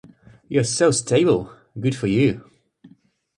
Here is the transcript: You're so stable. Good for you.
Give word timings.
You're 0.47 0.63
so 0.63 0.89
stable. 0.89 1.53
Good 1.79 1.95
for 1.95 2.07
you. 2.07 2.49